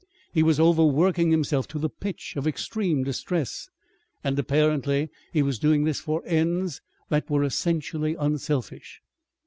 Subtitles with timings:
[0.33, 3.69] He was overworking himself to the pitch of extreme distress
[4.23, 9.03] and apparently he was doing this for ends that were essentially unselfish.